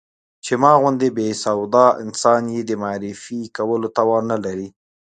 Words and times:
چې 0.45 0.53
ما 0.61 0.71
غوندې 0.81 1.09
بې 1.17 1.27
سواده 1.43 1.85
انسان 2.03 2.43
يې 2.53 2.61
د 2.65 2.71
معرفي 2.83 3.41
کولو 3.57 3.87
توان 3.97 4.23
نه 4.31 4.37
لري. 4.45 4.67